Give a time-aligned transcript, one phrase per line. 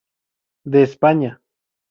[0.63, 1.39] De España.